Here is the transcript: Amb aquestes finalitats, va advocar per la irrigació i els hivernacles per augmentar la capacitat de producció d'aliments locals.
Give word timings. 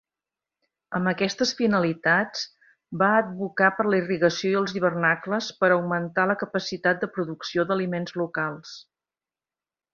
Amb 0.99 1.09
aquestes 1.09 1.51
finalitats, 1.59 2.41
va 3.03 3.11
advocar 3.17 3.69
per 3.81 3.87
la 3.89 4.01
irrigació 4.03 4.55
i 4.55 4.59
els 4.63 4.75
hivernacles 4.79 5.53
per 5.61 5.71
augmentar 5.77 6.27
la 6.33 6.39
capacitat 6.47 7.05
de 7.05 7.13
producció 7.19 7.69
d'aliments 7.73 8.21
locals. 8.25 8.77